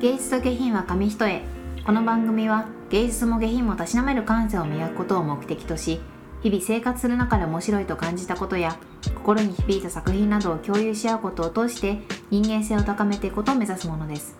[0.00, 1.42] 芸術と下品は紙一重。
[1.84, 6.00] この番組は芸術も下品もたしなめる感性を磨くことを目的とし
[6.40, 8.78] 日々生活する中で面白いと感じたことや
[9.16, 11.98] 心に響いた作品などを共有し合うことを通して
[12.30, 14.36] 人間性を高めていくことを目指すものです。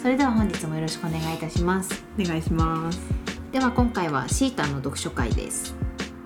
[0.00, 2.02] それでは本日もよろしくお願いいたします。
[2.18, 3.00] お願いします。
[3.52, 5.81] では今回はシータンの読書会です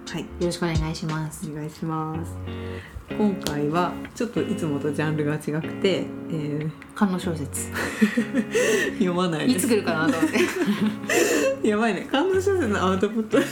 [0.08, 0.22] はい。
[0.22, 1.50] よろしくお願いします。
[1.50, 2.32] お願いします。
[3.16, 7.70] 今回はちょっといつもとジャンルが違くて、えー、観音小説。
[8.94, 9.66] 読まないです。
[9.66, 10.30] いつ来るかなと思っ
[11.60, 11.68] て。
[11.68, 12.08] やばいね。
[12.10, 13.38] 観音小説のアウトプット。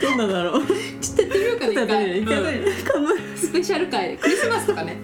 [0.00, 0.62] どんなだろう。
[1.00, 2.18] ちょっとやってみようかちょっとやってみる。
[2.22, 2.34] 一回。
[2.34, 2.72] やってみる。
[2.92, 4.18] 観音スペシャル回。
[4.18, 5.00] クリスマスとかね。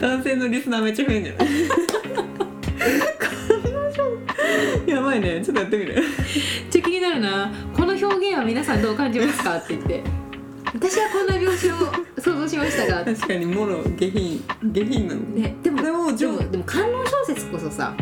[0.00, 1.48] 男性のリスナーめっちゃ増えんじゃない？
[4.88, 5.40] やばいね。
[5.44, 6.02] ちょっとやってみる。
[6.70, 7.50] ちょ気になるな。
[7.67, 10.02] この表現は皆さんどう感じますかって言って。
[10.74, 11.78] 私はこんな描写を
[12.20, 13.04] 想像しましたが。
[13.04, 15.20] 確かにもろ下品下品なの。
[15.20, 17.94] ねでもでもでもでも観音小説こそさ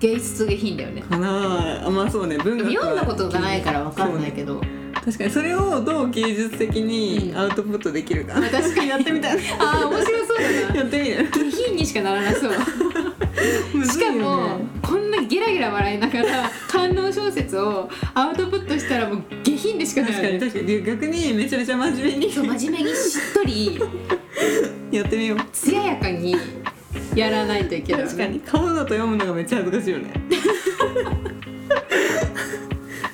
[0.00, 1.02] 芸術下品だよね。
[1.02, 2.36] かなあまあそうね。
[2.38, 4.60] 文で学読んだことがないからわかんないけど、
[4.94, 7.38] 確かにそれをどう芸術的にうん。
[7.38, 9.38] アウトプットできるか、まあ確かにやってみたい。
[9.58, 10.76] ああ面白そうだな。
[10.76, 11.30] やってみる。
[11.30, 12.52] 下品にしかならなそう
[13.84, 20.84] しかもこんなゲラゲラ笑いながら観音小説をアウトプットしたらもう下品でしかない確かに確かに。
[20.84, 23.80] 逆にめちゃめちゃ真面目にそう真面目にしっとり
[24.92, 25.38] やってみよう。
[25.52, 26.36] 艶やかに
[27.14, 28.40] やらないといけない、確かに。
[28.40, 30.12] 買うのと読むのがめっちゃ恥ずかしいよね。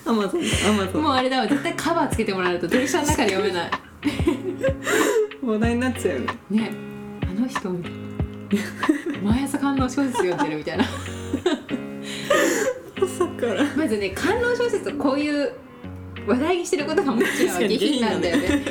[0.05, 1.03] アマゾンアマゾン。
[1.03, 1.47] もうあれだわ。
[1.47, 3.71] 絶対カバーつけてもらうと電車の中で読めない。
[5.43, 6.27] 話題になっちゃうよね。
[6.51, 6.71] ね
[7.23, 7.93] あの人みたい。
[7.93, 7.99] な
[9.27, 10.85] 毎朝観音小説読んでるみたいな。
[13.03, 13.65] 朝から。
[13.77, 15.53] まずね観音小説をこういう
[16.27, 18.63] 下題にしてることがもちろん下品なんだよね。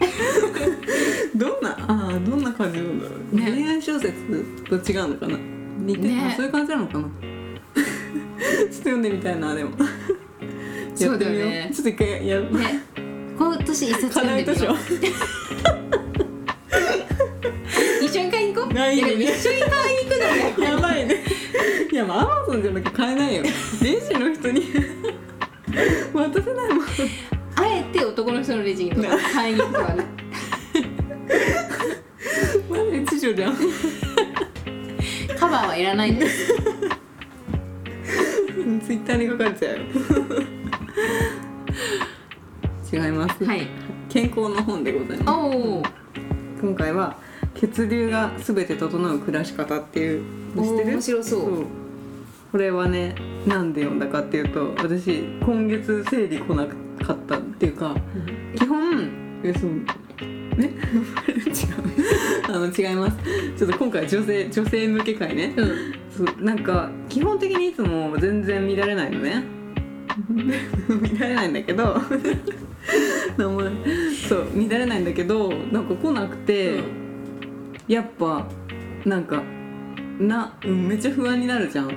[1.36, 3.52] どんなああどんな感じなんだろう、ね。
[3.52, 4.14] 恋愛小説
[4.68, 5.38] と違うのかな。
[5.78, 6.28] 似て、ね。
[6.32, 7.04] あそういう感じなのかな。
[7.04, 9.70] ちょっと読んでみたいなでも。
[10.94, 11.70] そうだよね。
[11.72, 12.82] ちょっと一回やるね。
[13.38, 14.76] 今年一冊課読んでみよう。
[18.04, 18.74] 一緒に買いに行こう。
[18.74, 19.99] ないい一緒に買い
[20.58, 21.24] やばいね。
[21.90, 23.42] いやまあアマゾンじゃなきゃ買えないよ。
[23.42, 24.62] レジの人に。
[26.12, 26.84] 渡せないもん。
[27.56, 30.04] あえて男の人のレジに買いに行くからね。
[32.68, 33.56] マジで知女じゃん。
[35.38, 36.54] カバーはいらないんです。
[38.86, 39.84] ツイッターに書かれちゃうよ。
[42.92, 43.68] 違います、はい。
[44.08, 45.38] 健康の本でございます。
[45.38, 45.82] おお
[46.60, 47.16] 今回は
[47.60, 50.90] 血流がすべて整う暮らし方っていうの知ってる？
[50.92, 51.66] 面白そう。
[52.50, 53.14] これはね
[53.46, 57.94] なんで読んだかっていうと私今月生理来なかったっていうか
[58.56, 59.70] 基本えそう。
[60.58, 60.74] ね 違う。
[62.48, 63.18] あの違います。
[63.56, 65.54] ちょっと今回女性女性向け会ね。
[65.56, 65.68] うん。
[66.10, 66.44] そう。
[66.44, 69.44] なんか基本的にいつも全然見られないのね。
[70.28, 72.00] 見られないんだけど。
[73.38, 73.70] 名前。
[74.28, 74.46] そう。
[74.52, 76.80] 見られないんだけどなんか来なくて、
[77.90, 78.46] やっぱ
[79.04, 79.42] なんか
[80.20, 81.90] な、うん、めっちゃ不安になるじゃん。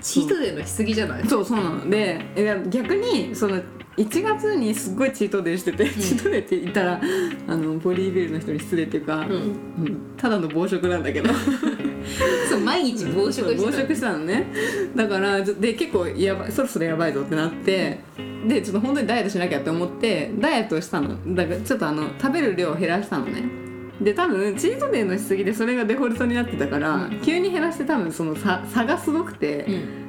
[0.00, 1.26] チートデーのしすぎじゃない？
[1.26, 1.90] そうそうなの。
[1.90, 2.24] で
[2.70, 3.60] 逆にその
[3.96, 7.00] 1月にすっごいチートデーしてて、チートデーって言ったら
[7.48, 9.30] あのボディービルの人に失礼っていうか、ん。
[9.32, 10.14] うん。
[10.16, 11.30] ただの暴食なんだけど。
[12.48, 14.46] そう毎日暴食してた暴食したのね。
[14.94, 17.98] だからで結構やばいそろそろやばいぞってなって
[18.46, 21.16] でちょっと本当にダイエットしなきゃって思ってダイエットをしたの。
[21.34, 23.61] だからちょっとあの食べる量を減らしたのね
[24.02, 27.20] で多分チートデーのしすぎでそれがデフォルトになってたから、うん。
[27.20, 30.02] 急に減らして多分その差差がすごくて、うん。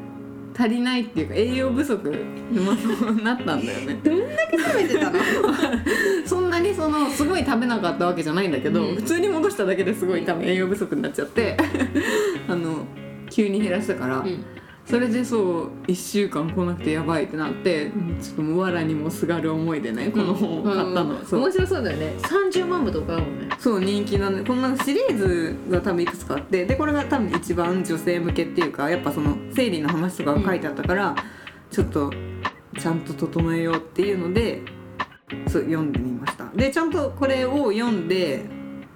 [0.56, 4.00] 足りないっていうか栄養不足になったんだよね。
[4.04, 5.20] どんだけ食べてたの？
[6.26, 8.96] そんなにそのすごい食べなかったわけじゃないんだけど、うん。
[8.96, 11.58] 普通に戻しただけですごい多分栄養不足になっちゃって
[12.48, 12.86] あの
[13.30, 14.44] 急に減らしたから、うん
[14.86, 21.40] それでそう1週間来なくてやばいってなってちょっともう藁にもすがる思いでねこの本を買ったの、そう。
[21.42, 22.14] 面白そうだよね。
[22.20, 23.50] 30万部とかあるもんね。
[23.60, 31.16] そう人気なんでこんなシリーズが多分いくつかあってでこれが多分一番女性向けっていうかやっぱその生理の話とかが書いてあったから、
[31.72, 32.12] ちょっと
[32.78, 34.62] ちゃんと整えようっていうので
[35.48, 36.50] そう読んでみました。
[36.56, 38.46] でちゃんとこれを読んで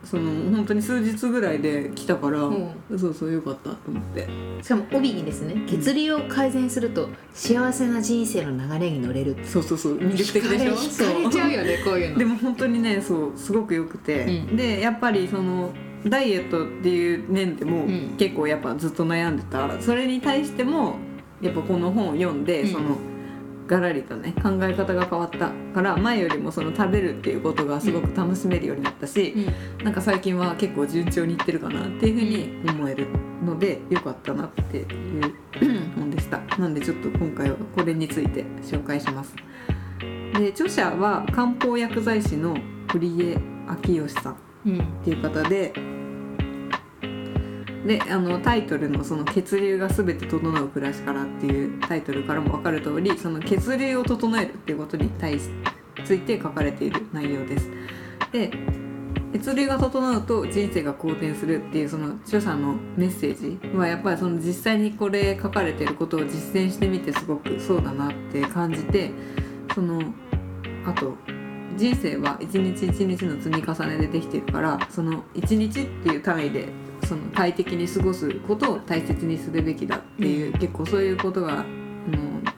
[0.09, 4.27] その本当に数日ぐらいで来たから、うそうそうよかったと思って。
[4.61, 9.35] しかも帯にですね血流を改善すると幸せな人生の流れに乗れる。
[9.43, 10.73] そうそうそう魅力的でしょ？
[10.75, 12.17] 惹かれちゃうよね こういうの。
[12.19, 14.55] でも本当にねそうすごくよくて、うん。
[14.55, 15.71] でやっぱりその
[16.07, 18.15] ダイエットっていう面でも、うん。
[18.17, 19.69] 結構やっぱずっと悩んでた。
[19.81, 20.95] それに対しても
[21.41, 22.67] やっぱこの本を読んで、うん。
[22.71, 22.97] その
[23.67, 29.35] ガラリとね考え方が変わったから前よりもその食べるっていうことがすごく楽しめるようになったし、
[29.83, 33.07] なんか最近は結構順調にいってるかなっていうふうに思える
[33.45, 34.87] のでよかったなっていう
[35.95, 36.39] 本でした。
[36.57, 39.35] なんでちょっと今回はこれについて紹介します。
[40.33, 42.57] で著者は漢方薬剤師の
[42.91, 43.37] 堀江
[43.87, 44.37] 明義さんっ
[45.03, 45.73] ていう方で
[47.85, 55.49] であのタイトルのその「血流が全て整う暮らしから」っていうタイトルからも分かる通りその血流を整えるっていうことに対し
[56.03, 57.69] ついて書かれている内容です。
[58.31, 58.51] で
[59.33, 69.11] 血流が整うと人生が好転するっていうその著者のメッセージはやっぱりその実際にこれ書かれてることを実践してみてすごくそうだなって感じて
[69.75, 70.01] その
[70.85, 71.13] あと
[71.75, 76.69] 人生は一日一日の積み重ねでできてるからその一日っていう単位で
[77.07, 81.63] その快適に過ごすことを大切にするべきだっていう、結構そういうことがあの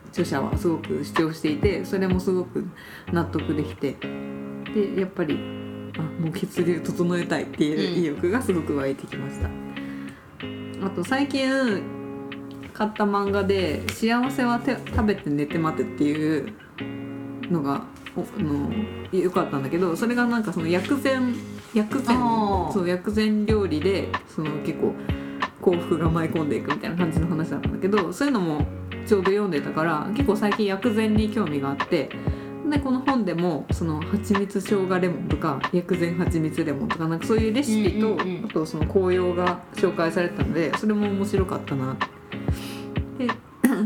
[0.10, 2.68] 著者はすごく主張していてそれもすごく
[3.12, 3.96] 納得できて
[4.74, 5.36] でやっぱり
[5.98, 9.50] あもう血流整えたいっていう意欲がすごく湧いてきました。
[10.86, 11.84] あと最近
[12.74, 16.54] 買った漫画で「幸せはて食べて寝て待て」っていう
[17.52, 17.84] のが
[18.16, 18.72] おあの
[19.12, 21.36] よかったんだけどそれがなんかその薬膳
[21.74, 22.18] 薬膳。
[22.72, 24.94] そう薬膳料理でその結構
[25.62, 28.66] 幸福が舞い込んでいくみたいな感じの話だったんだけどそういうのも
[29.06, 32.10] ちょうど読んでたから結構最近薬膳に興味があって
[32.70, 41.98] でこの本でもその蜂蜜生姜レモンとか薬膳蜂蜜レモンとかなんかそういうレシピと、あとその紅葉が紹介されてたのでそれも面白かったな。
[43.18, 43.28] で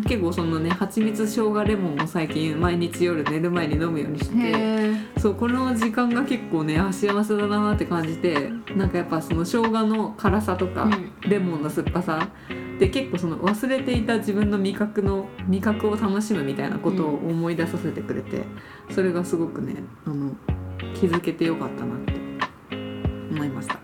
[0.01, 11.13] 結構そのね蜂蜜生姜レモンを最近毎日夜寝る前に飲むようにしてへそうこの時間が結構ねあ幸せだなって感じてなんかやっぱその生姜の辛さとか、うん。
[11.29, 12.27] レモンの酸っぱさ
[12.79, 18.41] で結構その忘れていた自分の味覚の味覚を楽しむみたいなことを思い出させてくれて、
[18.89, 19.75] それがすごくね
[20.05, 20.35] あの
[20.95, 22.13] 気づけてよかったなって
[23.31, 23.79] 思いました。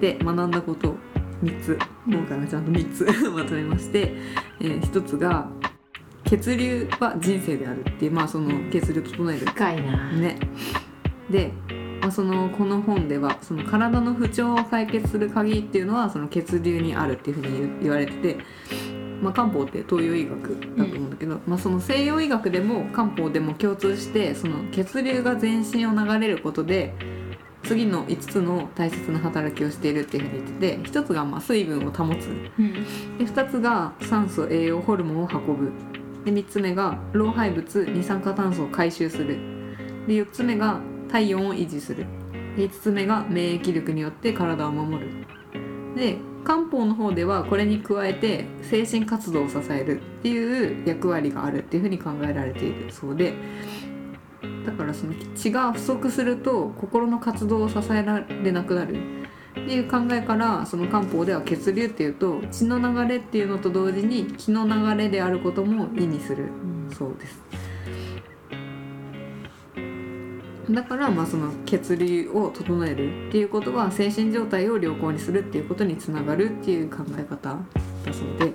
[0.00, 0.96] で学んだこと
[1.42, 1.78] 3つ。
[2.06, 4.14] 今回はちゃんと3つ まとめまして、
[4.60, 5.48] え1つが
[6.24, 9.46] 血流は人生であるっていうまあその血流整える。
[9.46, 10.12] 深いな。
[10.12, 10.38] ね、
[11.30, 11.52] で、
[12.00, 18.38] まあ、そのこの本ではその体の不調を解決する鍵っていうのはその血流にあるっていうふうに言言われてて、
[19.22, 26.94] まあ、漢方って東洋医学だと思うんだけど、まあ、その西洋医学でも漢方でも共通してその血流が全身を流れることで
[27.62, 32.28] 次の5つの大切な働きをしているっていうふうに言ってて1つがまあ水分を保つ。
[32.58, 32.72] うん。
[33.18, 35.72] で2つが酸素栄養ホルモンを運ぶ。
[36.24, 39.38] で3つ目が老廃物二酸化炭素を回収する。
[40.06, 42.06] で4つ目が体温を維持する。
[42.56, 45.10] で5つ目が免疫力によって体を守る。
[45.94, 53.34] で漢方の方ではこれに加えて精神活動を支えるっていう役割があるっていうふうに考えられているそうで
[54.64, 59.20] だからその血が不足すると心の活動を支えられなくなる
[59.50, 66.48] っていう考えからその漢方では血流っていうと血の流れっていうのと同時に気の流れであることも意味する。
[66.96, 67.42] そうです。
[70.70, 77.56] だからまあその血流を整えるっていうことは精神状態を良好にするっていうことにつながるっていう考え方
[78.04, 78.54] だそうで。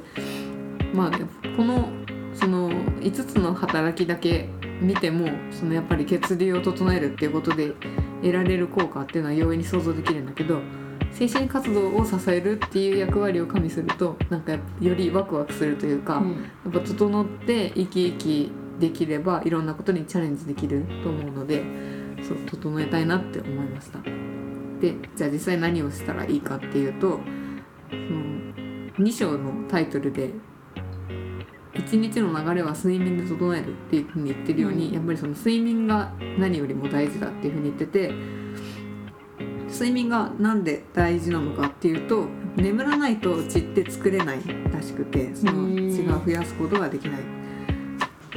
[0.94, 1.26] まあね
[1.58, 1.90] この
[2.34, 4.50] その5つの働きだけ
[4.82, 7.74] 見てもそのやっぱり血流を整えるっていうことで
[8.22, 10.60] 得られる効果っていうのは容易に想像できるんだけど
[11.12, 14.60] 精神活動を支えるっていう役割を加味するとなんかよ
[14.96, 16.32] りワクワクするというか、うん。
[16.34, 21.64] やっぱ整って生き生きできればいろんなことにチャレンジできると思うので
[22.22, 24.00] そう整えたいなって思いました。
[24.82, 27.22] でじゃあ実際何をしたらいいかっていうと
[27.90, 30.32] その2章のタイトルで
[31.76, 34.94] 「一日の流れは睡眠で整える」っていうふうに言ってるように、うん。
[34.94, 38.14] やっぱりその睡眠が何よりも大事だっていうふうに言ってて
[39.70, 44.40] 睡眠がなんで大事なのかっていうと眠らないと血って作れない
[44.74, 47.20] らしくてその血が増やすことができない。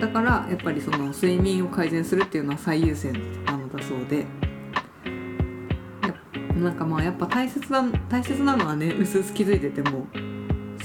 [0.01, 3.13] だからやっぱりその睡眠を改善するっていうのは最優先
[3.45, 4.27] なのだそうで。
[6.03, 6.15] や
[6.61, 10.07] なんかまあやっぱ大切な大切なのはねうすうす気づいてても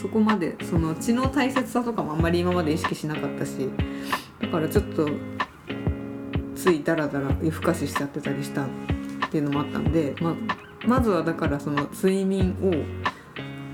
[0.04, 3.70] そこまでその血の大切さとかもあんまり今まで意識しなかったし
[4.42, 5.08] だからちょっと
[6.58, 8.68] ついダラダラ夜更かししちゃってたりしたっ
[9.32, 10.36] ていうのもあったんで、ま
[10.86, 12.74] まずはだからその睡眠を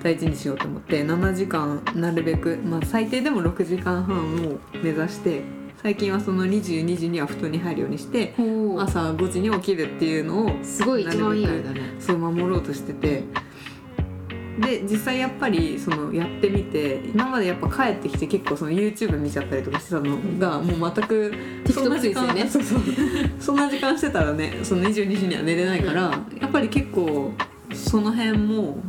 [0.03, 5.41] 大事にしようと思って7時間なるべく、まあ、最低でも6時間半を目指して
[5.81, 8.35] 最近はその22時には布団に入るようにして
[8.77, 11.95] 朝5時に起きるっていうのをすごい一番いいあれだね。
[11.99, 13.23] そう守ろうとしてて
[14.59, 21.33] で実際やっぱりそのやってみて今までやっぱ帰ってきて結構その YouTube 見ちゃったりとかしてたのがもう全く
[21.71, 22.47] そんな時間、ね。
[22.47, 22.79] そうそう。
[23.39, 27.31] そんな時間してたらねその22時には寝れないから、やっぱり結構
[27.73, 28.79] その辺も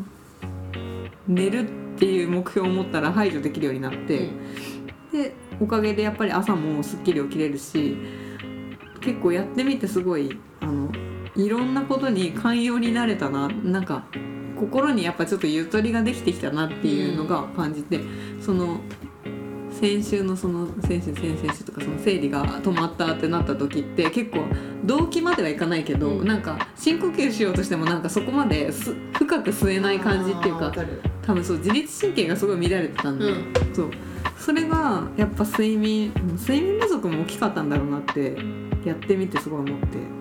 [1.29, 4.31] 寝るっていう目標を持ったら排除できるようになって、
[5.12, 7.97] でおかげでやっぱり朝もすっきり起きれるし
[9.00, 10.91] 結構やってみてすごいあの
[11.37, 14.05] いろんなことに寛容になれたななんか
[14.61, 18.00] 心にやっぱちょっとゆとりができてきたなっていうのが感じて、
[18.40, 18.81] その
[19.73, 24.45] 先週のその先週先々週とかその生理が止まったってなった時って結構
[24.85, 26.26] 動機まではいかないけど、うん。
[26.26, 30.71] なんか深呼吸しようとしてもなんかそこまです深く吸えない感じっていうか
[31.23, 33.75] 多分そう自律神経がすごい乱れてたんで、うん。
[33.75, 33.90] そう。
[34.38, 38.37] それがやっぱ睡眠睡眠不足も大きかったんだろうなって
[38.85, 40.20] やってみてすごい思って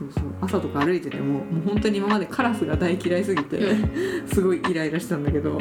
[0.00, 0.24] そうそう。
[0.40, 3.60] 朝とか歩いててももう本当に今までカラスが大嫌いすぎて、
[4.32, 5.60] すごいイライラしてたんだけど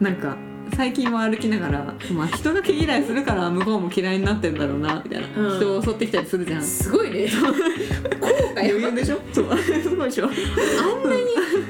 [0.00, 0.36] なんか
[0.74, 5.56] 最近は歩きながら、まあ、人が毛嫌いするから向こうも嫌いになってんだろうなみたいな、うん。
[5.58, 6.62] 人を襲ってきたりするじゃん。
[6.62, 7.28] すごいね。
[8.58, 9.20] 余裕でしょ？
[9.32, 9.58] そう。
[9.58, 10.26] すごいでしょ。
[10.26, 11.22] あんなに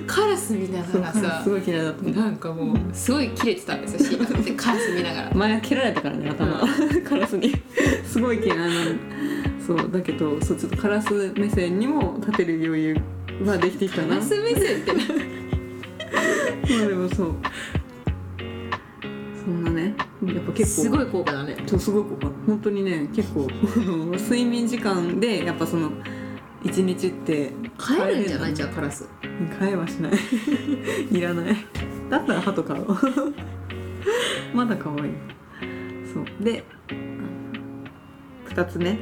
[0.06, 2.02] カラス見ながらさすごい嫌いだった。
[2.02, 4.18] んだなんかもうすごい切れてたんですよ
[4.56, 5.30] カラス見ながら。
[5.34, 6.60] 前蹴られたからね頭、
[7.04, 7.52] カラスに。
[8.04, 8.72] すごい嫌いなの
[9.66, 12.96] そうだけどそうちょっとカラス目線にも立てる余裕
[13.44, 14.08] はできてきたな。
[14.08, 14.92] カラス目線って。
[14.92, 17.34] まあでもそう。
[19.44, 19.94] そんなね
[20.24, 20.82] やっぱ結構。
[20.82, 21.56] すごい効果だね。
[21.66, 22.28] そうすごい効果。
[22.46, 23.48] 本当にね結構
[24.18, 25.90] 睡眠時間でやっぱその
[26.64, 28.54] 一日って帰るんじゃない？
[28.54, 29.08] じゃあカラス。
[29.58, 30.12] 買えはしない。
[31.10, 31.56] いらない。
[32.08, 32.96] だったら鳩買おう。
[34.54, 35.12] まだ可愛い。
[36.12, 36.44] そう。
[36.44, 36.64] で
[38.48, 38.96] 2つ目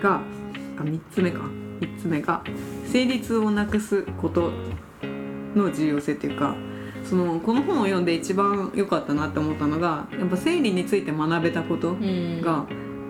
[0.00, 0.20] が
[0.78, 1.40] あ3つ目か。
[1.80, 2.42] 3つ目が
[2.86, 4.52] 成立をなくすこと
[5.56, 6.54] の重要性っていうか
[7.04, 12.40] そのこの本を読んで一番良かったなって思ったのがやっぱ生理について学べたことうん。
[12.40, 12.66] が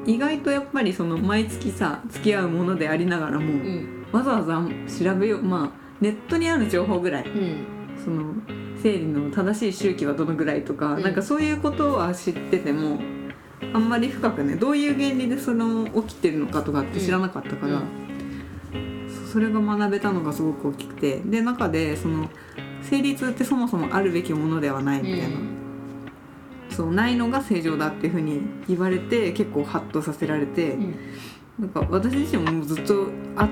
[0.06, 4.06] 意外とやっぱりその毎月さ付き合うものでありながらも、うん。
[4.10, 5.70] わざわざ調べようまあ
[6.00, 7.66] ネットにある情報ぐらいうん。
[8.02, 8.34] その
[8.82, 11.02] 生理の正しい周期はどのぐらいとか、うん。
[11.02, 12.98] なんかそういうことは知ってても
[13.72, 19.08] あんまり深くねどういう原理でその起きてるのかとかって知らなかったから、うん。
[19.26, 22.28] そそれが学べたのがすごく大きくてで中でその
[22.82, 25.36] 生理痛ってそもそもあるべきものではないみたいな、
[26.70, 30.72] そうないのが正常だっていうふうに言われて結構ハッとさせられて。
[30.72, 30.94] うん。
[31.58, 33.48] なんか私自身ももうずっとあ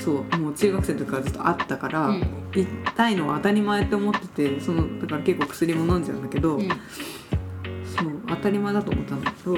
[0.00, 2.22] そうもう中学生とかずっとあったから、うん。
[2.54, 6.68] 痛いのは当たり前って思っててそのだから結構薬も飲んじゃうんだけど、うん
[7.92, 9.56] そう当たり前だと思ったんだけど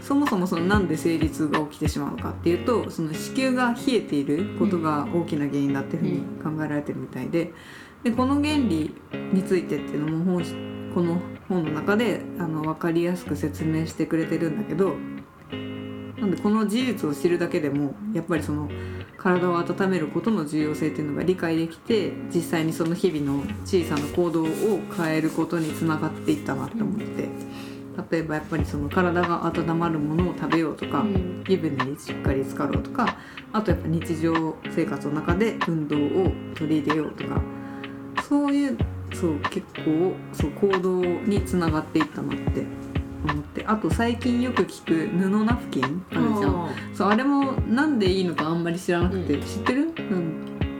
[0.00, 7.52] そもそもそのなんで生理痛が起きてしまうのかっていうとその子宮が冷えていることが大きな原因だっていうふうに考えられてるみたいで
[8.04, 8.94] でこの原理
[9.32, 14.94] についてっていうのも本この本の中であの分かりやすく説明してくれてるんだけど
[16.20, 18.70] なんでこの事実を知るだけでもやっぱりその
[19.18, 24.46] 体を温めることの重要性っていうのが理解できて実際にその日々の小さな行動を
[24.96, 27.28] 変えることにつながっていったなって思って
[28.10, 31.44] 例えばやっぱりその体が温まるものを食べようとか、うん。
[31.48, 33.16] 湯船にしっかり浸かろうとか
[33.52, 37.40] あとやっぱ日常生活の中で運動を取り入れようとか
[38.28, 38.76] そういう
[39.14, 42.66] そう結構そう行動につながっていったなって
[43.24, 46.66] 思ってあと最近よく聞く布ナプキンあるじゃん。
[46.66, 49.40] あそうあれもなんでいいのかあんまり知らなくて、うん。
[49.42, 49.90] 知ってる、うん、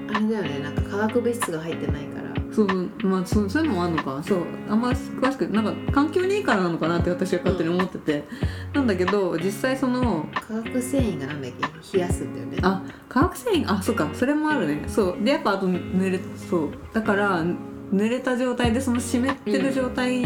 [0.08, 2.26] ーあれだよねなんか化学物質が入ってないから。
[2.52, 4.22] そうまあそうそういうのもあるのか。
[4.22, 8.24] そうあんま詳しくなんか環境にいいからなのかなって私は勝手に思ってて、
[8.72, 11.52] なんだけど実際その化学繊維がなんだっ
[11.90, 11.98] け？
[11.98, 13.70] 冷やすんだよねあ化学繊維？
[13.70, 14.08] あそうか。
[14.14, 14.84] それもあるね。
[14.88, 15.22] そう。
[15.22, 16.70] でやっぱあと濡れそう。
[16.94, 20.24] だから濡れた状態でその湿ってる状態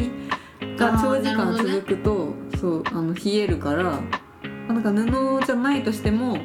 [0.81, 4.01] が長時間続くと、そうあの冷えるからま
[4.69, 4.91] あなんか
[5.41, 6.39] 布じゃないとしても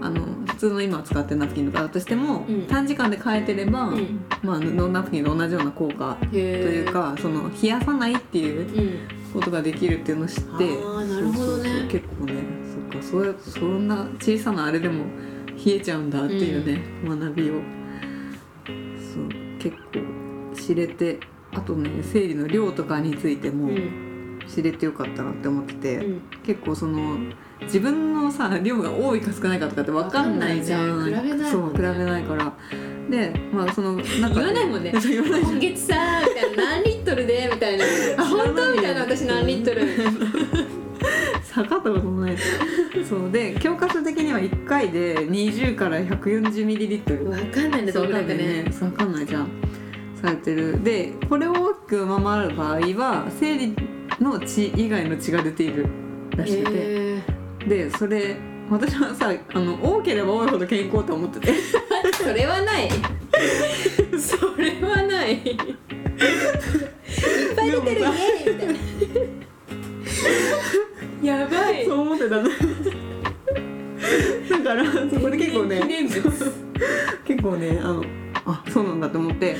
[0.00, 2.66] あの普通の今使ってるナプキンとかだとしても、うん。
[2.66, 4.24] 短時間で変えてれば、うん。
[4.42, 8.98] まあ、布ナプキンと同じような効果とというかその冷やさないっていううん。
[9.32, 11.62] ことができるっていうのを知ってあーなるほどね。
[11.62, 12.34] そうそうそう結構ね
[12.90, 15.04] そっかそうやそんな小さなあれでも
[15.64, 21.18] 冷えちゃうんだっていうね、学びをそう結構知れて
[21.52, 24.12] あとね生理の量とかについてもうん。
[24.48, 26.22] 知れてよかったなって思ってて、うん。
[26.44, 27.18] 結構その
[27.62, 31.10] 自分のさ量が多いか少ないかとかって分かんないじゃん。
[31.10, 32.52] ね比べないそう比べないから。
[33.10, 34.92] でまあそのなんか 言わないもんね。
[34.92, 37.84] 今月さみたいな何リットルでみたいな。
[38.18, 39.00] あ本当みたいな。
[39.02, 39.82] 私何リットル。
[41.42, 42.36] 下がったこともない。
[43.08, 47.30] そうで教科書的には1回で20から140ミリリットル。
[47.30, 48.66] わかんないんだと思うなんかね。
[48.70, 49.61] そうわかんないじゃん
[50.22, 50.82] されてる。
[50.82, 53.76] でこれを大きく上回る場合は生理
[54.20, 55.86] の血以外の血が出ている
[56.36, 57.22] らしくて、へ
[57.68, 58.36] でそれ
[58.70, 61.52] 私はさあの多ければ多いほど健康と思ってて。
[61.52, 61.54] ー
[62.24, 62.88] それはない。
[64.18, 65.34] それはない。
[65.34, 65.44] いっ
[67.56, 68.68] ぱい出てるイエーイみたい
[71.26, 71.38] な。
[71.40, 71.84] やばい。
[71.84, 72.42] そう思ってたの。
[72.42, 72.50] だ
[74.64, 75.80] からそこで結構ね
[77.24, 78.04] 結構ねあの
[78.46, 79.54] あそうなんだと思って。
[79.54, 79.58] で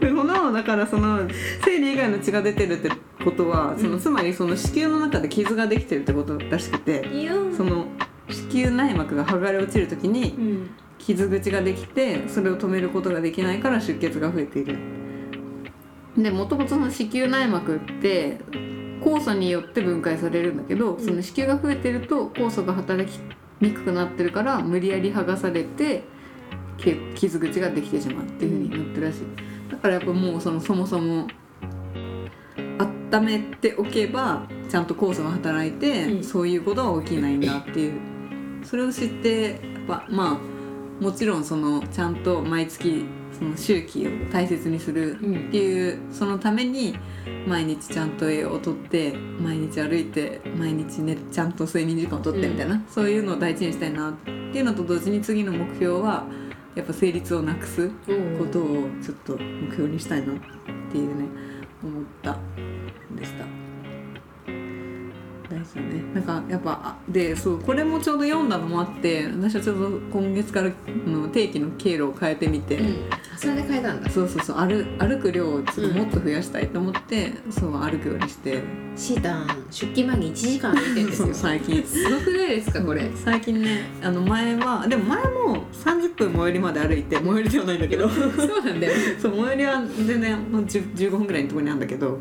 [0.08, 1.28] でこのだからその
[1.64, 2.90] 生理以外の血が出てるって
[3.24, 7.32] ことはその、うんつまりその子宮の中で傷ができてるってことらしくていや。
[7.56, 7.86] その
[8.30, 10.70] 子宮内膜が剥がれ落ちる時にうん。
[10.98, 14.76] 傷口ができてそれを止めることができないから出血が増えている。
[16.16, 18.40] でもともとの子宮内膜って
[19.00, 21.00] 酵素によって分解されるんだけど、ん。
[21.00, 23.20] その子宮が増えてると酵素が働き
[23.60, 26.04] にくくなってるから無理やり剥がされてけ
[27.14, 29.70] 傷口ができてしまうっていうふうになってるらしい。
[29.70, 31.26] だからやっぱもうそのそもそも
[33.12, 36.24] 温めておけばちゃんと酵素が働いて、うん。
[36.24, 38.00] そういうことは起きないんだっていう。
[38.64, 43.04] それを知ってやっぱまあもちろんそのちゃんと毎月
[43.38, 46.98] その周期を大切にするうんっていうそのために
[47.46, 56.26] 毎日ちゃんと栄養をとって毎日歩いて毎日ねちゃんと睡眠時間をとってみたいな、そういうのを大事にしたいなっていうのと同時に次の目標は
[56.78, 57.88] やっぱ生理痛をなくす
[58.38, 60.36] ことをちょっと目標にしたいなっ
[60.92, 61.24] ていうね
[61.82, 63.57] 思ったんでした。
[65.74, 66.02] 大事だね。
[66.14, 70.70] なんかやっぱあでそうこれもちょうど読んだのもあって私はちょうど今月から
[71.06, 73.12] の定期の経路を変えてみて、うん。
[73.12, 74.10] あそれで変えたんだ。
[74.10, 74.56] そうそうそう。
[74.56, 78.62] 歩歩く量をちょっともっと増やしたいと思って、そう歩くようにして。
[78.96, 81.28] シータン出勤前に1時間歩いてるんですよ。
[81.32, 81.84] 最近。
[81.84, 83.08] すごくないですかこれ？
[83.14, 88.08] 最近ねあの前はでも前も30分最寄りまで歩いて最寄りではないんだけど。
[88.08, 88.92] そうなんだよ。
[89.22, 92.20] そう最寄りは全然もう10 15分ぐらいのところにあるんだけど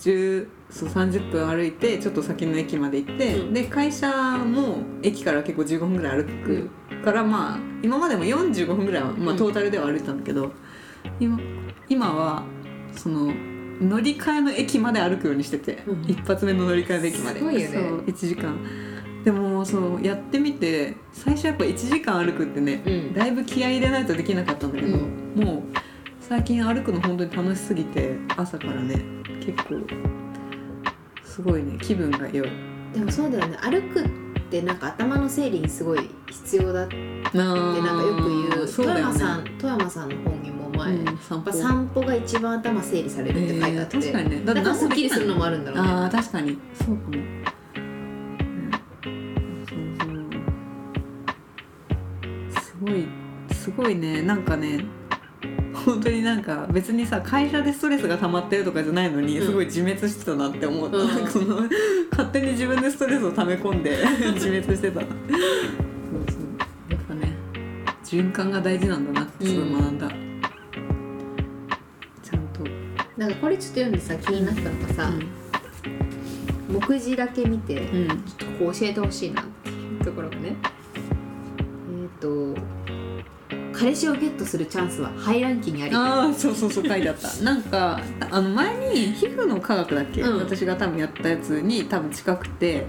[0.00, 3.54] 10そう30分歩いてちょっと先の駅まで行って、うん。
[3.54, 6.70] で会社も駅から結構15分ぐらい歩く
[7.04, 9.38] から、まあ今までも45分ぐらいは、まあ、うん。
[9.38, 10.52] トータルでは歩いてたんだけど、
[11.20, 11.38] 今
[11.88, 12.42] 今は
[12.92, 13.32] その
[13.80, 16.04] 乗り換えの駅まで歩くようにしてて、うん。
[16.06, 17.40] 一発目の乗り換えの駅まで。
[17.40, 17.66] ね。
[17.66, 18.56] そう1時間。
[19.24, 23.14] でもそうやってみて最初やっぱ1時間歩くってね、うん。
[23.14, 25.00] だいぶ気合い入れないとできなかったんだけど、う
[25.34, 25.62] もう
[26.20, 29.17] 最近歩くの本当に楽しすぎて朝からね
[29.52, 29.76] 結構
[31.24, 32.50] すごいね気分が良い。
[32.92, 33.56] でもそうだよね。
[33.62, 34.08] 歩くっ
[34.50, 36.96] てなんか頭の整理にすごい必要だって
[37.32, 38.68] ななんかよく言う。
[38.68, 41.50] 富山さん富山さんの本にも前、うん、や散歩。
[41.50, 44.42] 散歩が一番頭整理されるって書いてあって、えー確かにね。
[44.44, 45.88] だだからすっきりするのもあるんだろうね。
[45.90, 46.58] ああ確かに。
[46.74, 47.44] そうかも、ね
[49.66, 50.06] そうそ
[52.58, 52.60] う。
[52.60, 53.08] すごい
[53.52, 54.20] すごいね。
[54.22, 54.84] なんかね
[55.84, 59.46] 本当になんか別にさ会社でストレスが溜まってるとかじゃないのにうん。
[59.46, 61.08] すごい自滅してたなって思った、うん。
[61.26, 61.62] その
[62.10, 63.96] 勝手に自分でストレスを溜め込んで
[64.34, 65.00] 自滅してた。
[65.00, 66.48] そうそう
[66.90, 67.32] やっぱね
[68.04, 70.08] 循環が大事なんだなってすごい学んだ、
[72.22, 72.64] ちゃんと、
[73.16, 75.12] なんかこれちょっと読んでさ気になったのがさ、
[76.68, 78.22] 目次だけ見てうんうん。
[78.22, 80.56] ちょっとこう教えてほしいなっていうところがね
[83.78, 87.28] 彼氏をゲットするチャンスは排卵期にありああそうそうそう書いてあった。
[87.44, 90.38] なんかあの前に皮膚の科学だっけ、うん。
[90.38, 92.86] 私が多分やったやつに多分近くて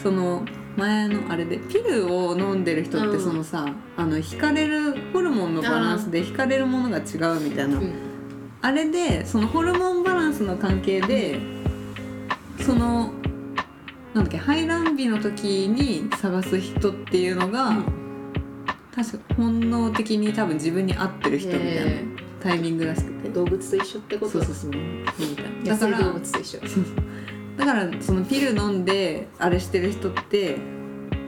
[0.00, 0.44] その
[0.76, 3.20] 前のあれでピルを飲んでる人ってうん。
[3.20, 7.00] そのさ、あの惹かれるホルモンのバランスで惹かれるものが違
[7.36, 7.92] うみたいな、うん。
[8.62, 11.40] あれでそのホルモンバランスの関係で
[12.60, 13.12] その
[14.14, 17.76] なんだっけ排卵日の時に探す人っていうのが、
[18.94, 22.04] 確か本能的に多分自分に合ってる人みたいなへ
[22.40, 23.28] タイミングらしくて。
[23.28, 24.32] ー動物と一緒ってこと？
[24.32, 24.70] そうそうそう。
[24.70, 26.60] みたいなだか野生動ら物と一緒。
[27.56, 30.56] だからそのピル飲んであれしてる人って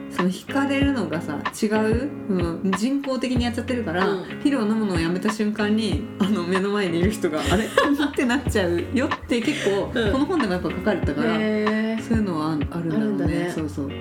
[0.09, 4.39] その惹かれるのがさ違う、うん、人工的にやっちゃってるから、うん。
[4.43, 7.65] ピルを飲むのをやめた瞬間にあの目の前にいる人が あれ？
[7.65, 10.11] ってなっちゃうよって結構、うん。
[10.11, 13.43] この本でもやっぱ書かれてたから、へそういうのはああるんだろうね。
[13.45, 13.51] ね。
[13.51, 13.91] そうそう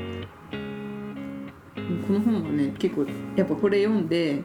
[2.07, 4.43] この本はね結構やっぱこれ読んで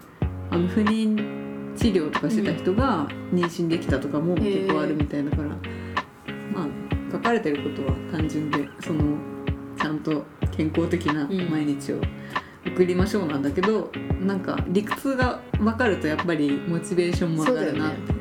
[0.49, 5.55] あの不妊治療とかしてた人が妊娠できたとかも結構あるみたいだから、ま
[6.63, 9.17] あ書かれてることは単純でその
[9.77, 12.01] ちゃんと健康的な毎日を
[12.65, 18.16] 送りましょうなんだけど、なんか理屈が分かるとやっぱりモチベーションも上がるなって。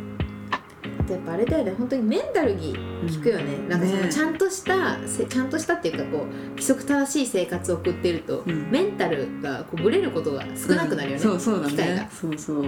[1.14, 1.74] やっぱあれだよね。
[1.76, 2.74] 本当にメンタルに
[3.16, 4.08] 効くよね、なんかそのね。
[4.12, 8.70] ちゃんとした、せちゃんとしたっていうかこう規則正しい生活を送ってると、うん。
[8.70, 12.08] メンタルがこうブレることが少なくなるよね、そうそうだね。
[12.12, 12.64] そうそう。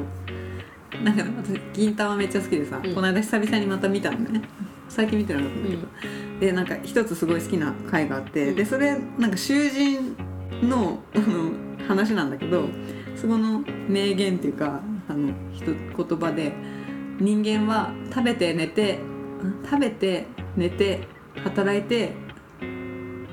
[1.02, 2.94] なんか私銀玉めっちゃ好きでさ、うん。
[2.94, 4.42] この間久々にまた見たのね。
[4.88, 5.82] 最近見てなかったんだけど、
[6.40, 8.56] でなんか一つすごい好きな回があって、うん。
[8.56, 10.16] でそれなんか囚人
[10.62, 11.52] のあの
[11.86, 12.64] 話なんだけど
[13.14, 16.52] そこの名言っていうかあの一言葉で
[17.20, 20.26] 人間は食べて寝てん食べて
[20.56, 21.06] 寝て
[21.44, 22.12] 働いて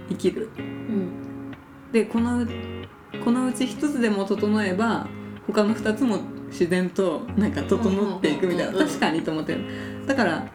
[0.09, 0.49] 生きる。
[0.57, 1.51] うん。
[1.91, 2.45] でこの
[3.23, 5.07] このうち一つでも整えば
[5.47, 8.85] 他の二つも自然となんか整っていくみたいうんうんうんうん。
[8.85, 10.05] な確かにと思ってる。
[10.05, 10.47] だから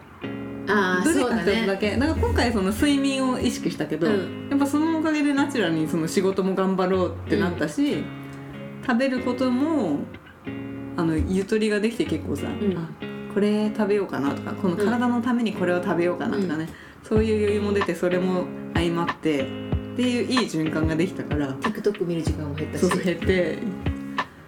[0.67, 1.55] ああどれかそうだね。
[1.55, 1.97] 一つだけ。
[1.97, 4.47] だから今回その睡眠を意識したけど、うん。
[4.49, 8.03] やっぱそのおかげでナチュラルにその仕事も頑張ろうってなったし、
[8.85, 9.99] 食べることも
[10.97, 12.77] あのゆとりができて結構さ、ん。
[12.77, 16.67] あこれ食べようかなとかこの体のためにこれを食べようかなとかね、
[17.03, 19.45] そういう余裕も出てそれも相まってっ
[19.95, 22.87] ていういい循環ができたから TikTok 見る時間も減ったし。
[22.87, 23.59] そう減って。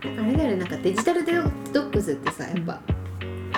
[0.05, 1.33] あれだよねなんかデジタルデ
[1.71, 2.81] トックスってさやっぱ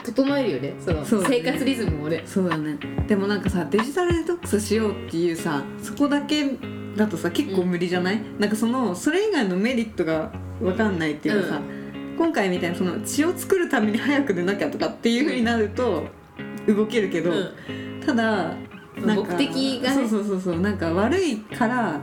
[0.03, 0.75] 整えるよね。
[0.79, 2.23] その生活リズムもね。
[2.25, 2.77] そうだね。
[3.07, 6.51] でもなんかさデジタルデトックスしようっていうさそこだけ
[6.95, 11.61] だとさ結構無理じゃない、なんかそのそれ以外のメリットが分かんないっていうかさ、
[12.17, 16.05] 今回みたいなその血を作るために早く寝なきゃとかっていうふうになると
[16.67, 17.31] 動けるけど、
[18.05, 18.55] ただ
[18.95, 19.95] なんか目的がね。
[19.95, 21.99] そうそうそうそうなんか悪いから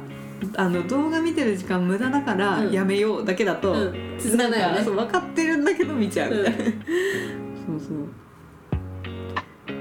[0.57, 2.72] あの動画見てる時間無駄だからうん。
[2.72, 4.18] やめようだけだと、うん。
[4.18, 4.61] 続かない。
[4.61, 6.55] よねそう分かってるんだけど見ちゃうみたい
[7.66, 8.09] そうそう。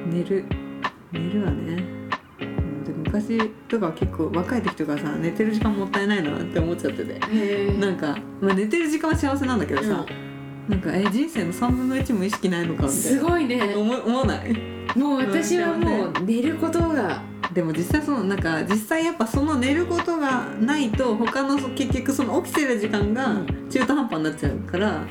[0.08, 0.46] 寝る。
[1.12, 2.01] 寝るはね
[3.14, 7.20] うんで昔とかは結構若い時とかさ寝てる時間もったいないなって思っちゃってて。
[7.78, 10.06] なんか、まあ、寝てる時間は幸せなんだけどさ、
[10.70, 13.76] なんかえ人生の3分の1も意識ないのかみたいすなごいね。
[13.76, 14.54] 思思わない？
[14.96, 17.22] もう私はもう寝ることが。
[17.54, 25.06] でも実際そのなんか実際やっぱその寝ることがないと他の結局その起きてる時間が中途半端になっちゃうから、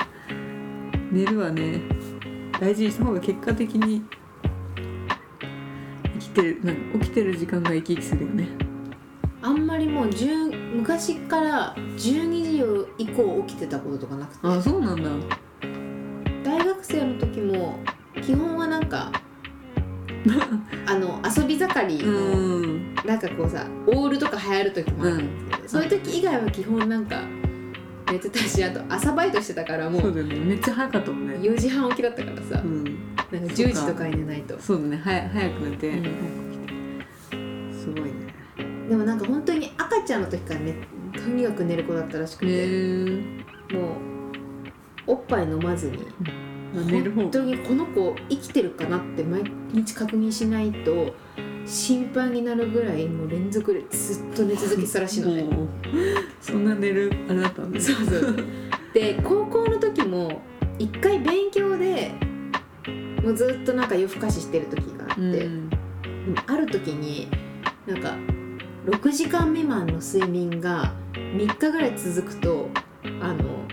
[1.11, 1.81] 寝るはね
[2.59, 4.03] 大事にした方が結果的に
[6.33, 8.47] てるなんか起きてる時間が生き生きするよね。
[9.43, 14.39] あんまりもう10昔から12時以降起きてたこととかなくて。
[14.47, 15.09] あそうなんだ。
[16.43, 17.79] 大学生の時も
[18.21, 19.11] 基本はなんか
[20.85, 22.95] あの遊び盛りうの、ん。
[23.05, 27.21] なんかこうさオールとか流行る時もあるんですけど、そういう時以外は基本なんか
[28.11, 30.35] 寝てたしあと朝バイトしてたからもそううだよね。
[30.35, 31.35] めっちゃ早かったもんね。
[31.35, 32.61] 4時半起きだったからさ。
[32.63, 34.59] う、んなんか10時とかに寝ないと。
[34.59, 34.97] そうだね。
[34.97, 36.03] はや早く寝て、うん。
[36.03, 36.17] 早く
[36.51, 38.11] 起きてすごいね。
[38.89, 40.75] でもなんか本当に赤ちゃんの時からね
[41.13, 43.07] とにかく寝る子だったらしくて、へ
[43.73, 43.93] も
[45.07, 45.99] うおっぱい飲まずに
[46.73, 47.21] 寝る方。
[47.21, 51.13] 本当にこの子生きてるかなって毎日確認しないと
[51.65, 55.45] 心配になるぐらいもう連続でずっと寝続けてたらしいのね。
[56.41, 57.77] そんな寝るあれだったんだ。
[57.77, 58.35] ねそうそう。
[58.93, 60.41] で高校の時も
[60.77, 62.11] 一回勉強で
[63.23, 65.77] もうずっとなんか夜更かししてる時があって、うんで
[66.27, 67.27] もある時に
[67.87, 68.15] なんか
[68.85, 72.69] 6時間未満の睡眠が3日ぐらい続くと
[73.21, 73.65] あの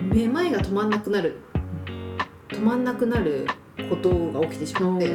[0.00, 1.38] めまいが止まんなくなる
[2.48, 3.48] 止まんなくなる
[3.90, 5.10] ことが起きてしまって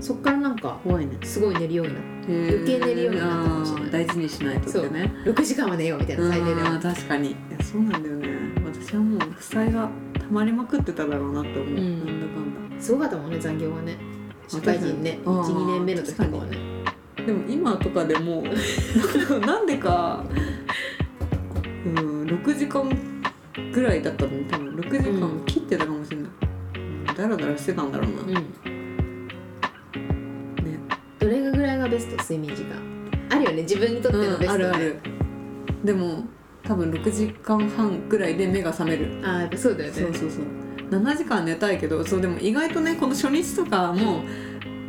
[0.00, 0.78] そっからなんか
[1.24, 3.90] すごい寝るようになっ余計寝るようになったかもしれない。
[3.90, 7.30] 大事にしないとってねた6時間は寝ようみたいな最低でうんも確かに。
[7.30, 8.28] いやそうなんだよね。
[8.64, 9.88] 私はもう負債が
[10.18, 12.04] 溜まりまくってただろうなって思う、ん。
[12.04, 13.96] なんだかんだすごかったもんね残業がね。
[14.48, 15.18] 社会人ね。
[15.24, 16.58] あー12年目の時とかはね。
[17.16, 18.44] でも今とかでも
[19.44, 20.24] なんでか
[21.84, 22.88] うん6時間
[23.72, 28.28] ぐらいだったのに多分6時間切ってたかもしれない、うん、だらだらしてたんだろうな、うん。
[28.34, 28.44] ね。
[31.18, 32.22] どれぐらいがベスト？
[32.22, 32.76] 睡眠時間。
[33.30, 34.48] あるよね自分にとってのベスト、ね。
[34.48, 34.96] あるある。
[35.82, 36.24] でも
[36.62, 39.18] 多分6時間半ぐらいで目が覚める。
[39.24, 40.00] あーやっぱそうだよね。
[40.00, 40.44] そうそうそう
[40.90, 44.22] 7時間寝たいけどそうでも意外とねこの初日とかも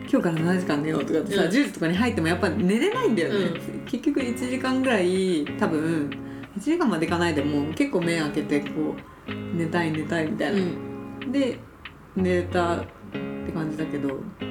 [0.09, 1.49] 今日から7時間寝ようとかってさ、うん。
[1.49, 6.09] 10時とかに入ってもやっぱ寝れないんだよね、結局1時間ぐらい多分
[6.57, 8.95] 1時間までいかないでも結構目開けてこ
[9.27, 11.31] う寝たい寝たいみたいな、うん。
[11.31, 11.59] で
[12.15, 14.07] 寝たって感じだけど
[14.39, 14.45] で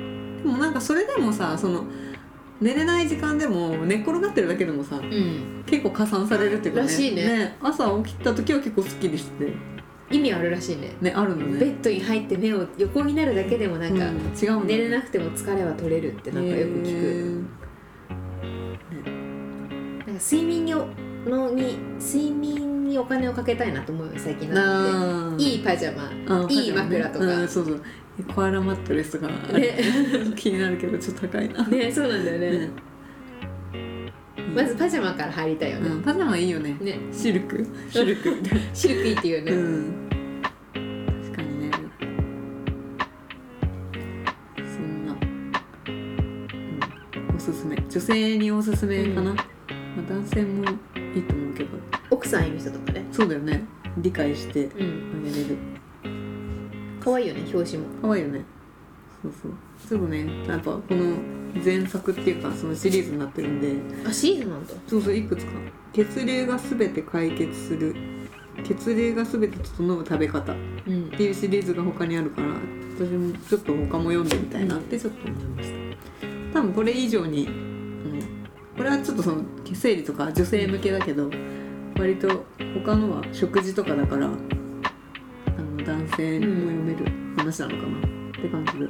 [0.45, 1.85] もなんかそれでもさその
[2.61, 5.65] 寝れない時間でも寝っ転がってるだけでもさうん。
[5.67, 6.87] 結構加算されるっていうかね。
[6.87, 7.57] らしいね。
[7.63, 9.53] 朝起きた時は結構すっきりして
[10.11, 10.93] 意味あるらしいね。
[11.01, 11.59] ねあるのね。
[11.59, 14.17] ベッドに入って目を横になるだけでもなんか、うん。
[14.37, 17.45] 違う寝れなくても疲れは取れるってなんかよく聞く、
[18.91, 20.87] 聞なんか睡眠にお
[21.27, 26.09] のに睡眠にお金をかけたいなと思うよ最近くなっていいパジャマ
[26.45, 27.25] あいい枕とか。
[27.25, 27.83] うん、そうそう。
[28.35, 29.79] コアラマットレスとか、ね。
[30.37, 32.51] 気になるけどちょっと高いな、ねそうなんだよね。
[32.51, 32.71] ね
[34.57, 36.75] まずパジャマから入りたいよね、うん、パジャマいいよね。
[36.81, 36.99] ね。
[37.13, 37.67] シルク。
[37.91, 38.41] シルク。
[38.73, 40.09] シルクいいっていうね、うん、
[41.23, 41.71] 確かにね。
[44.57, 45.13] そんな、
[47.31, 47.77] うん、おすすめ。
[47.77, 49.43] 女性におすすめかな、ま
[50.09, 50.65] あ、男性も
[51.15, 51.71] いいと思うけど。
[52.09, 53.05] 奥さんいる人とかね。
[53.13, 53.63] そうだよね。
[53.99, 55.59] 理解してあげれる、
[56.99, 58.01] 可愛いよね表紙も。
[58.01, 58.43] かわいいよね。
[59.21, 59.53] そうそう。
[59.87, 60.27] ちょっとね。
[60.49, 61.19] やっぱこの
[61.65, 64.09] 前作っていうかそのシリーズになってるんで。
[64.09, 64.75] あシーズンなんだ。
[64.87, 65.53] そうそういくつか。
[65.93, 67.95] 血流が全て解決する。
[68.65, 70.53] 血流が全て整う食べ方。
[70.53, 71.11] っうん。
[71.11, 72.49] ていうシリーズが他にあるから
[72.99, 75.71] 私もちょっと他も読んでみたいなってちょっと思いまし
[76.53, 76.59] た。
[76.59, 78.21] 多分これ以上に、うん、
[78.77, 79.43] これはちょっとその
[79.75, 81.31] 生理とか女性向けだけど
[81.99, 82.47] 割と
[82.83, 84.37] 他のは食事とかだからあの
[85.85, 87.05] 男性も読める
[87.37, 88.01] 話なのかなっ
[88.43, 88.89] て感じで、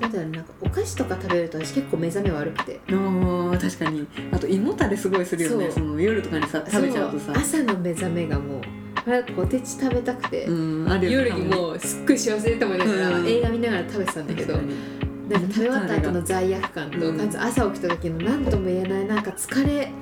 [0.00, 8.62] そうだよねなんかお菓子とか食べると私結構目覚め悪くてあ確かにあと胃もたれすごいするよねその夜とかにさ食べちゃうとさ朝の目覚めがもう
[9.04, 19.92] 早くポテチ食べたくて、ね夜にもうすっごい幸せでと思いながら、映画見ながら食べてたんだけどなんか食べ終わった後の罪悪感と、うん朝起きた時の何とも言えないなんか疲れ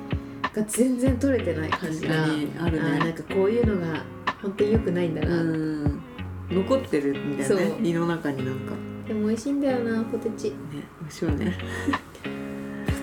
[0.53, 4.03] が全然取れてない感じがあるねーなんかこういうのが
[4.41, 6.03] 本当に良くないんだな、うん
[6.49, 8.73] 残ってるみたいなね胃の中になんか
[9.07, 10.51] でも美味しいんだよなポテチ。
[10.51, 11.57] ポ美味しいよね。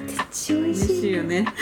[0.06, 0.86] テチ美美味味しい。
[1.00, 1.44] しいよね。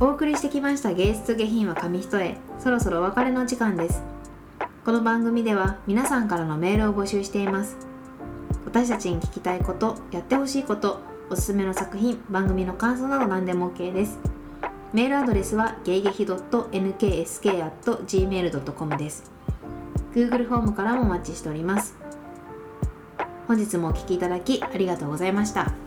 [0.00, 2.36] お送りしてきました芸術下品は紙一重。
[2.58, 4.02] そろそろお別れの時間です。
[4.84, 7.78] この番組では皆さんからのメールを募集しています。
[8.66, 14.18] 私たちに聞きたいことやってほしいことおすすめの作品番組の感想など何でも OK です。
[14.92, 19.31] メールアドレスは芸劇 .nksk.gmail.com です
[20.14, 21.96] Google フォームからもお待ちしております。
[23.48, 25.81] 本日もお聴きいただきありがとうございました。